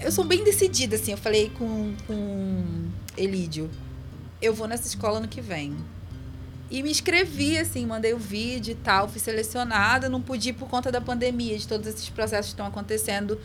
[0.00, 1.12] Eu sou bem decidida, assim.
[1.12, 3.70] Eu falei com, com Elídio,
[4.40, 5.76] eu vou nessa escola ano que vem.
[6.70, 10.08] E me inscrevi, assim, mandei o vídeo e tal, fui selecionada.
[10.08, 13.38] Não pude por conta da pandemia, de todos esses processos que estão acontecendo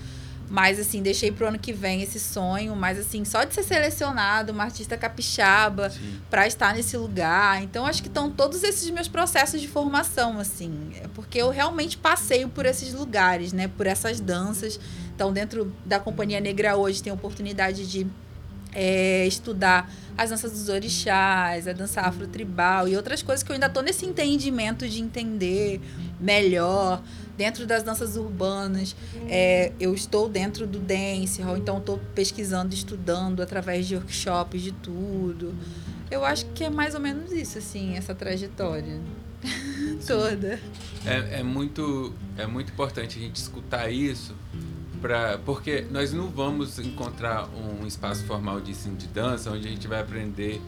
[0.50, 2.76] mas, assim, deixei pro ano que vem esse sonho.
[2.76, 5.92] Mas, assim, só de ser selecionado, uma artista capixaba,
[6.30, 7.64] para estar nesse lugar.
[7.64, 10.92] Então, acho que estão todos esses meus processos de formação, assim.
[11.02, 13.68] É porque eu realmente passeio por esses lugares, né?
[13.68, 14.80] Por essas danças.
[15.16, 18.08] Então, dentro da Companhia Negra hoje, tem a oportunidade de
[18.74, 23.68] é, estudar as danças dos orixás, a dança afro-tribal e outras coisas que eu ainda
[23.68, 25.82] estou nesse entendimento de entender
[26.20, 27.02] melhor
[27.38, 28.96] dentro das danças urbanas.
[29.28, 35.54] É, eu estou dentro do dancehall, então estou pesquisando, estudando através de workshops, de tudo.
[36.12, 39.00] Eu acho que é mais ou menos isso, assim, essa trajetória
[40.06, 40.60] toda.
[41.06, 44.36] É, é, muito, é muito importante a gente escutar isso,
[45.04, 49.70] pra, porque nós não vamos encontrar um espaço formal de ensino de dança onde a
[49.70, 50.62] gente vai aprender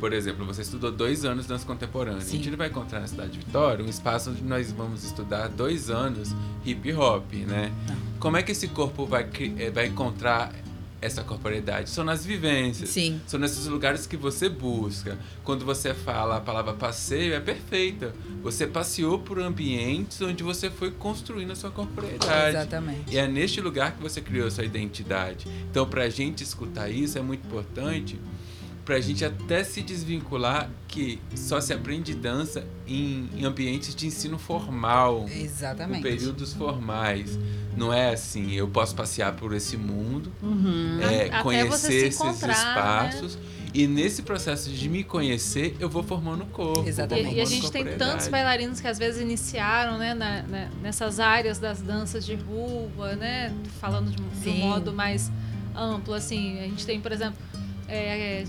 [0.00, 2.22] por exemplo, você estudou dois anos dança contemporânea.
[2.22, 2.28] Sim.
[2.28, 5.48] A gente não vai encontrar na cidade de Vitória um espaço onde nós vamos estudar
[5.48, 7.70] dois anos hip hop, né?
[7.86, 7.96] Não.
[8.18, 9.28] Como é que esse corpo vai,
[9.58, 10.54] eh, vai encontrar
[11.00, 11.90] essa corporeidade?
[11.90, 12.90] São nas vivências.
[12.90, 13.20] Sim.
[13.26, 15.18] São nesses lugares que você busca.
[15.42, 18.14] Quando você fala a palavra passeio, é perfeita.
[18.42, 22.56] Você passeou por ambientes onde você foi construindo a sua corporeidade.
[22.56, 23.14] Exatamente.
[23.14, 25.46] E é neste lugar que você criou a sua identidade.
[25.70, 28.39] Então, para a gente escutar isso, é muito importante para
[28.88, 34.38] a gente até se desvincular que só se aprende dança em, em ambientes de ensino
[34.38, 35.26] formal.
[35.28, 36.02] Exatamente.
[36.02, 37.38] Períodos formais.
[37.76, 40.98] Não é assim, eu posso passear por esse mundo, uhum.
[41.00, 42.52] é, conhecer esses né?
[42.52, 43.36] espaços.
[43.36, 43.42] Né?
[43.72, 46.88] E nesse processo de me conhecer, eu vou formando o corpo.
[46.88, 47.34] Exatamente.
[47.34, 51.20] E, e a gente tem tantos bailarinos que às vezes iniciaram né, na, na, nessas
[51.20, 53.54] áreas das danças de rua, né?
[53.80, 55.30] Falando de, de um modo mais
[55.76, 56.58] amplo, assim.
[56.58, 57.38] A gente tem, por exemplo,
[57.86, 58.44] é,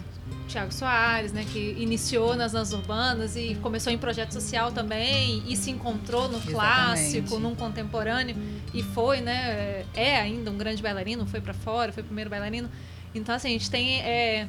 [0.52, 5.56] Tiago Soares, né, que iniciou nas danças urbanas e começou em projeto social também e
[5.56, 6.52] se encontrou no Exatamente.
[6.54, 8.36] clássico, num contemporâneo
[8.74, 12.70] e foi, né, é ainda um grande bailarino, foi para fora, foi o primeiro bailarino.
[13.16, 14.48] Então assim, a gente tem é,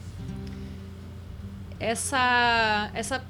[1.79, 3.25] essa essa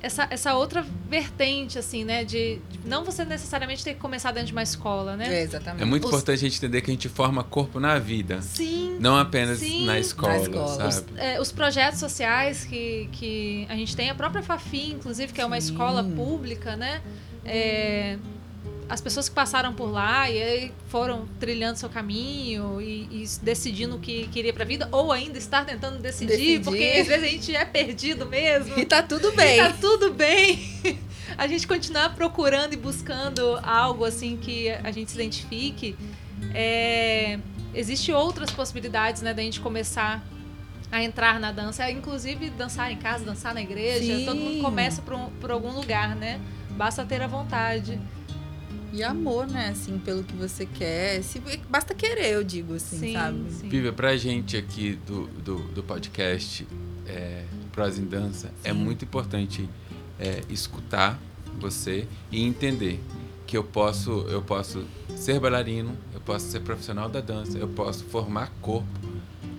[0.00, 2.24] essa, essa outra vertente, assim, né?
[2.24, 5.40] De, de, não você necessariamente ter que começar dentro de uma escola, né?
[5.40, 5.82] É, exatamente.
[5.82, 6.10] É muito Os...
[6.10, 8.40] importante a gente entender que a gente forma corpo na vida.
[8.40, 8.96] Sim.
[9.00, 10.92] Não apenas sim, na escola, na escola.
[10.92, 11.12] sabe?
[11.12, 15.40] Os, é, os, projetos sociais que, que a gente tem, a própria Fafi, inclusive, que
[15.40, 15.72] é uma sim.
[15.72, 17.02] escola pública, né?
[17.44, 18.18] É,
[18.88, 23.96] as pessoas que passaram por lá e aí foram trilhando seu caminho e, e decidindo
[23.96, 27.24] o que queria para a vida, ou ainda estar tentando decidir, decidir, porque às vezes
[27.24, 28.78] a gente é perdido mesmo.
[28.78, 29.58] E tá tudo bem.
[29.58, 30.58] E tá tudo bem.
[31.36, 35.94] A gente continuar procurando e buscando algo assim que a gente se identifique.
[36.52, 37.38] É,
[37.74, 40.24] Existem outras possibilidades, né, da gente começar
[40.90, 44.16] a entrar na dança, inclusive dançar em casa, dançar na igreja.
[44.16, 44.24] Sim.
[44.24, 46.40] Todo mundo começa por, um, por algum lugar, né?
[46.70, 48.00] Basta ter a vontade.
[48.92, 51.22] E amor, né, assim, pelo que você quer.
[51.22, 53.50] Se, basta querer, eu digo, assim, sim, sabe?
[53.50, 53.68] Sim.
[53.68, 56.66] Viva, pra gente aqui do, do, do podcast
[57.06, 58.56] é, Prosa em Dança, é sim.
[58.64, 59.68] é muito importante
[60.18, 61.18] é, escutar
[61.58, 63.00] você e entender
[63.46, 64.84] que eu posso, eu posso
[65.16, 68.86] ser bailarino, eu posso ser profissional da dança, eu posso formar corpo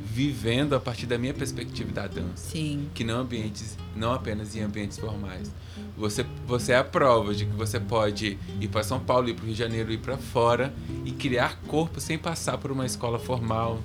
[0.04, 2.50] vivendo a partir da minha perspectiva da dança.
[2.52, 2.90] Sim.
[2.94, 5.52] Que não ambientes, não apenas em ambientes formais.
[6.00, 9.44] Você, você é a prova de que você pode ir para São Paulo, ir para
[9.44, 13.20] o Rio de Janeiro, ir para fora e criar corpo sem passar por uma escola
[13.20, 13.80] formal.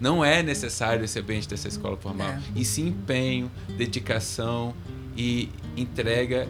[0.00, 2.28] Não é necessário esse ambiente dessa escola formal.
[2.28, 2.40] É.
[2.56, 4.74] E sim empenho, dedicação
[5.14, 6.48] e entrega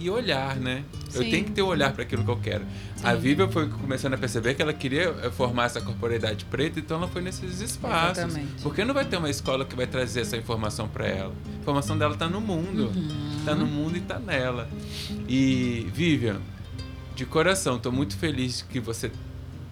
[0.00, 0.82] e olhar, né?
[1.08, 1.18] Sim.
[1.18, 2.64] Eu tenho que ter um olhar para aquilo que eu quero.
[2.96, 3.06] Sim.
[3.06, 6.96] A Viva foi começando a perceber que ela queria eh, formar essa corporeidade preta, então
[6.96, 8.18] ela foi nesses espaços.
[8.18, 8.62] Exatamente.
[8.62, 11.34] Porque não vai ter uma escola que vai trazer essa informação para ela.
[11.58, 12.90] A informação dela está no mundo.
[13.38, 13.58] Está uhum.
[13.58, 14.68] no mundo e está nela.
[15.28, 16.40] E, Vivian,
[17.14, 19.12] de coração, estou muito feliz que você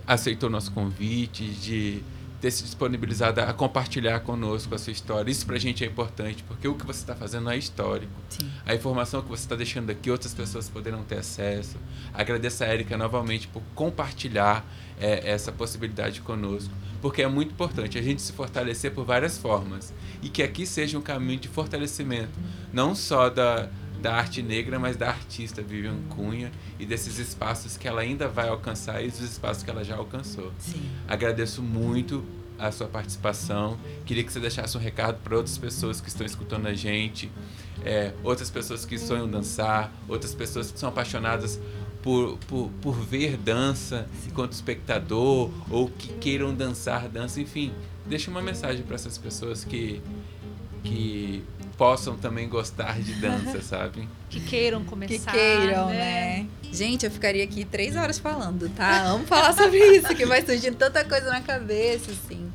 [0.07, 2.03] aceitou nosso convite de
[2.41, 5.31] ter se disponibilizado a compartilhar conosco a sua história.
[5.31, 8.13] Isso para a gente é importante, porque o que você está fazendo é histórico.
[8.29, 8.51] Sim.
[8.65, 11.77] A informação que você está deixando aqui, outras pessoas poderão ter acesso.
[12.15, 14.65] Agradeço a Érica novamente por compartilhar
[15.01, 19.93] é, essa possibilidade conosco, porque é muito importante a gente se fortalecer por várias formas
[20.23, 22.39] e que aqui seja um caminho de fortalecimento,
[22.73, 23.69] não só da
[24.01, 28.49] da arte negra, mas da artista Vivian Cunha e desses espaços que ela ainda vai
[28.49, 30.53] alcançar e dos espaços que ela já alcançou.
[30.59, 30.81] Sim.
[31.07, 32.25] Agradeço muito
[32.59, 33.79] a sua participação.
[34.05, 37.31] Queria que você deixasse um recado para outras pessoas que estão escutando a gente,
[37.85, 41.61] é, outras pessoas que sonham dançar, outras pessoas que são apaixonadas
[42.03, 47.73] por, por, por ver dança enquanto espectador ou que queiram dançar dança, enfim.
[48.07, 50.01] Deixa uma mensagem para essas pessoas que,
[50.83, 51.45] que
[51.79, 54.07] possam também gostar de dança, sabe?
[54.29, 55.31] Que queiram começar.
[55.31, 55.95] Que queiram, né?
[55.95, 56.47] né?
[56.71, 59.05] Gente, eu ficaria aqui três horas falando, tá?
[59.05, 62.53] Amo falar sobre isso, que vai surgindo tanta coisa na cabeça, assim.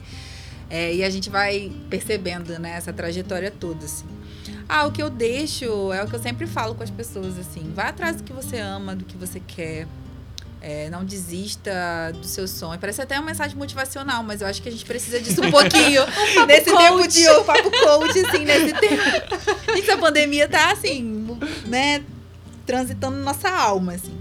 [0.70, 4.06] É, e a gente vai percebendo, né, essa trajetória toda, assim.
[4.68, 7.72] Ah, o que eu deixo é o que eu sempre falo com as pessoas, assim.
[7.74, 9.88] Vai atrás do que você ama, do que você quer.
[10.66, 11.72] É, não desista
[12.14, 12.80] do seu sonho.
[12.80, 16.04] Parece até uma mensagem motivacional, mas eu acho que a gente precisa disso um pouquinho
[16.40, 16.82] um nesse coach.
[16.82, 19.78] tempo de o papo coach, assim, nesse tempo.
[19.78, 22.02] Isso, a pandemia tá assim, né,
[22.66, 24.18] transitando nossa alma, assim.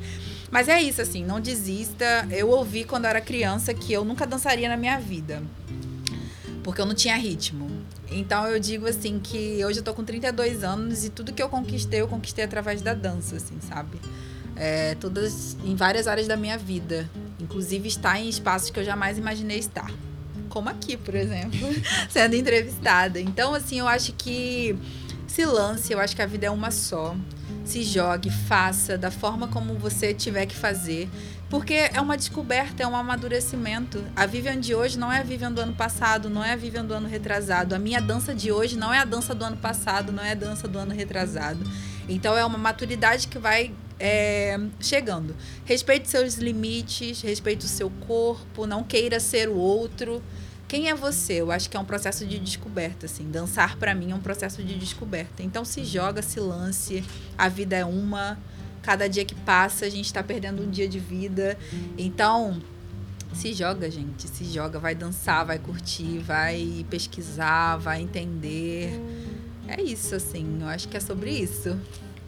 [0.50, 2.26] Mas é isso, assim, não desista.
[2.30, 5.40] Eu ouvi quando eu era criança que eu nunca dançaria na minha vida.
[6.64, 7.70] Porque eu não tinha ritmo.
[8.10, 11.48] Então eu digo assim que hoje eu tô com 32 anos e tudo que eu
[11.48, 13.98] conquistei, eu conquistei através da dança, assim, sabe?
[14.62, 19.18] É, todas em várias áreas da minha vida, inclusive estar em espaços que eu jamais
[19.18, 19.90] imaginei estar,
[20.48, 21.58] como aqui, por exemplo,
[22.08, 23.20] sendo entrevistada.
[23.20, 24.78] Então, assim, eu acho que
[25.26, 27.16] se lance, eu acho que a vida é uma só.
[27.64, 31.08] se jogue, faça da forma como você tiver que fazer.
[31.50, 34.02] Porque é uma descoberta, é um amadurecimento.
[34.14, 36.84] A Vivian de hoje não é a Vivian do ano passado, não é a Vivian
[36.84, 37.74] do ano retrasado.
[37.74, 40.36] A minha dança de hoje não é a dança do ano passado, não é a
[40.36, 41.60] dança do ano retrasado.
[42.08, 43.72] Então é uma maturidade que vai
[44.02, 45.36] é, chegando.
[45.64, 50.20] Respeite seus limites, respeite o seu corpo, não queira ser o outro.
[50.66, 51.34] Quem é você?
[51.34, 53.30] Eu acho que é um processo de descoberta, assim.
[53.30, 55.40] Dançar para mim é um processo de descoberta.
[55.42, 57.04] Então se joga, se lance.
[57.38, 58.36] A vida é uma.
[58.82, 61.56] Cada dia que passa, a gente está perdendo um dia de vida.
[61.96, 62.60] Então,
[63.32, 64.26] se joga, gente.
[64.26, 64.80] Se joga.
[64.80, 69.00] Vai dançar, vai curtir, vai pesquisar, vai entender.
[69.68, 70.58] É isso, assim.
[70.60, 71.78] Eu acho que é sobre isso.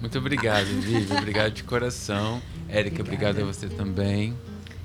[0.01, 1.13] Muito obrigado, Vivi.
[1.13, 2.43] obrigado de coração.
[2.69, 4.37] Érica, obrigado a você também.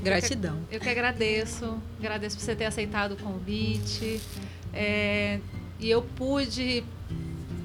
[0.02, 0.58] Gratidão.
[0.58, 1.78] Eu que, eu que agradeço.
[2.00, 4.22] Agradeço por você ter aceitado o convite.
[4.74, 5.40] É,
[5.80, 6.84] e eu pude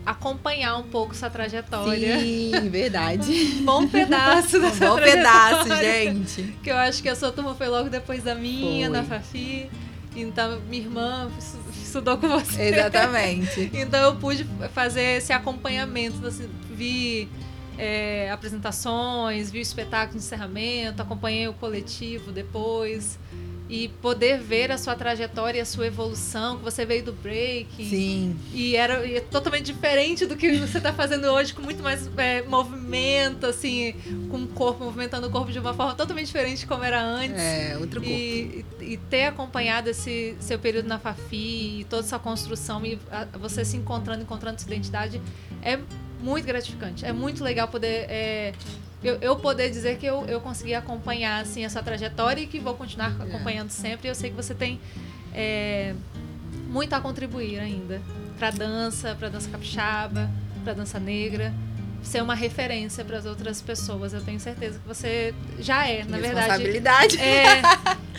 [0.05, 2.19] acompanhar um pouco sua trajetória.
[2.19, 3.33] Sim, verdade.
[3.61, 6.43] um bom pedaço dessa Um bom pedaço, gente.
[6.63, 8.97] Que eu acho que a sua turma foi logo depois da minha, foi.
[8.97, 9.71] na Fafi.
[10.15, 11.31] Então, minha irmã
[11.95, 12.63] estudou com você.
[12.63, 13.71] Exatamente.
[13.75, 16.27] então, eu pude fazer esse acompanhamento.
[16.27, 17.29] Assim, vi
[17.79, 23.19] é, apresentações, vi o espetáculo de encerramento, acompanhei o coletivo depois.
[23.69, 27.89] E poder ver a sua trajetória e a sua evolução, que você veio do breaking.
[27.89, 28.37] Sim.
[28.53, 32.11] E era e é totalmente diferente do que você está fazendo hoje, com muito mais
[32.19, 33.95] é, movimento, assim,
[34.31, 37.41] com o corpo, movimentando o corpo de uma forma totalmente diferente de como era antes.
[37.41, 38.15] É, outro corpo.
[38.15, 43.25] E, e ter acompanhado esse seu período na Fafi e toda essa construção e a,
[43.39, 45.23] você se encontrando, encontrando sua identidade,
[45.63, 45.79] é
[46.21, 47.05] muito gratificante.
[47.05, 48.07] É muito legal poder.
[48.09, 48.53] É,
[49.05, 52.75] eu, eu, poder dizer que eu, eu consegui acompanhar assim, essa trajetória e que vou
[52.75, 53.23] continuar é.
[53.25, 54.09] acompanhando sempre.
[54.09, 54.81] Eu sei que você tem
[55.33, 55.95] é,
[56.69, 58.01] muito a contribuir ainda
[58.39, 60.31] para dança, para dança capixaba,
[60.63, 61.53] para dança negra.
[62.03, 64.13] Ser uma referência para as outras pessoas.
[64.13, 66.35] Eu tenho certeza que você já é, na verdade.
[66.35, 67.19] Responsabilidade.
[67.19, 67.63] É,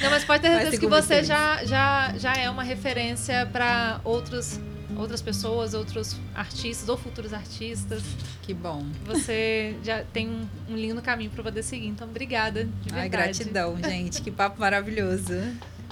[0.01, 4.59] não, mas pode ter certeza que você já, já, já é uma referência para outros
[4.97, 8.03] outras pessoas, outros artistas ou futuros artistas.
[8.41, 8.85] Que bom.
[9.05, 11.87] Você já tem um, um lindo caminho para poder seguir.
[11.87, 12.65] Então, obrigada.
[12.65, 12.99] De verdade.
[13.01, 14.21] Ai, gratidão, gente.
[14.21, 15.33] que papo maravilhoso.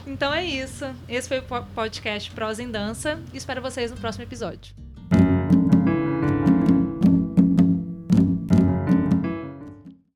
[0.05, 0.85] Então é isso.
[1.07, 1.43] Esse foi o
[1.73, 3.19] podcast Prosa em Dança.
[3.33, 4.82] Espero vocês no próximo episódio.